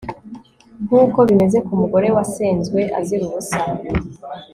nk'uko 0.85 1.17
bimeze 1.27 1.57
ku 1.65 1.71
mugore 1.81 2.07
wasenzwe 2.15 2.79
azira 2.99 3.23
ubusa 3.29 3.59